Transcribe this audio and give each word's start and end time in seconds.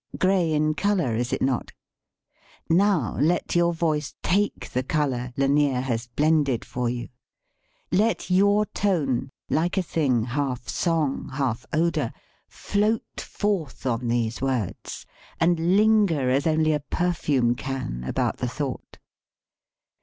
Gray 0.17 0.51
in 0.53 0.73
color, 0.73 1.15
is 1.15 1.31
it 1.31 1.43
not? 1.43 1.73
Now 2.67 3.17
let 3.19 3.55
your 3.55 3.71
voice 3.71 4.15
take 4.23 4.71
the 4.71 4.81
color 4.81 5.31
Lanier 5.37 5.79
has 5.81 6.07
blended 6.07 6.65
for 6.65 6.89
you 6.89 7.09
Let 7.91 8.31
your 8.31 8.65
tone, 8.65 9.29
like 9.47 9.77
a 9.77 9.83
thing 9.83 10.23
"half 10.23 10.67
song, 10.67 11.29
halt 11.33 11.67
odor," 11.71 12.11
float 12.49 13.21
forth 13.21 13.85
on 13.85 14.07
these 14.07 14.41
words 14.41 15.05
and 15.39 15.77
linger 15.77 16.31
as 16.31 16.47
only 16.47 16.73
a 16.73 16.79
perfume 16.79 17.53
can 17.53 18.03
about 18.03 18.37
the 18.37 18.47
thought. 18.47 18.97